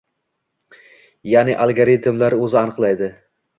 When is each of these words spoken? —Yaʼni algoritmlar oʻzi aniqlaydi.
—Yaʼni 1.33 1.57
algoritmlar 1.67 2.39
oʻzi 2.41 2.61
aniqlaydi. 2.65 3.15